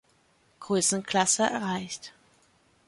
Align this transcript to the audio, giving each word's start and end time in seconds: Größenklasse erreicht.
Größenklasse 0.61 1.43
erreicht. 1.43 2.11